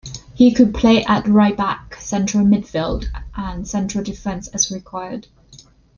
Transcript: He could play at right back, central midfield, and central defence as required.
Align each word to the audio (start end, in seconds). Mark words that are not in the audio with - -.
He 0.33 0.51
could 0.51 0.73
play 0.73 1.05
at 1.05 1.27
right 1.27 1.55
back, 1.55 1.93
central 2.01 2.43
midfield, 2.43 3.05
and 3.35 3.67
central 3.67 4.03
defence 4.03 4.47
as 4.47 4.71
required. 4.71 5.27